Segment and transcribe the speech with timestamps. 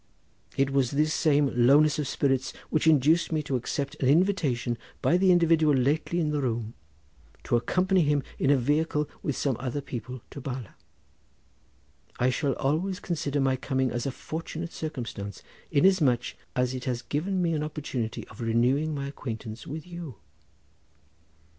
[0.57, 4.79] It was this same lowness of spirits which induced me to accept an invitation made
[5.03, 6.73] by the individual lately in the room
[7.43, 10.73] to accompany him in a vehicle with some other people to Bala.
[12.17, 17.39] I shall always consider my coming as a fortunate circumstance inasmuch as it has given
[17.39, 20.15] me an opportunity of renewing my acquaintance with you."